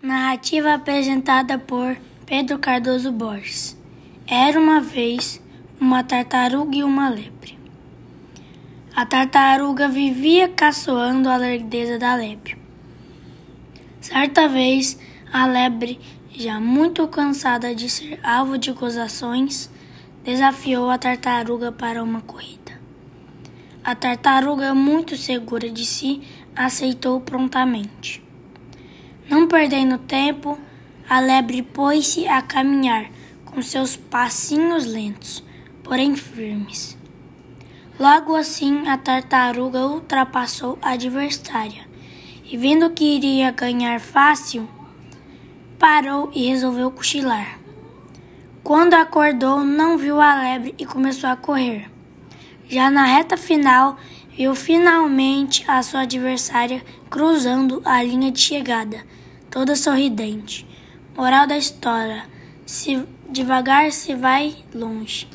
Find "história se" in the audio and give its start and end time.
61.58-63.04